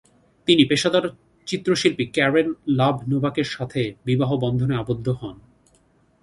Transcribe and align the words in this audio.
তিনি 0.47 0.63
পেশাদার 0.65 1.05
চিত্রশিল্পী 1.47 2.05
ক্যারেন 2.05 2.53
লাব-নোভাকের 2.67 3.47
সাথে 3.49 3.93
বিবাহ 4.05 4.37
বন্ধনে 4.37 4.75
আবদ্ধ 4.75 5.09
হন। 5.09 5.39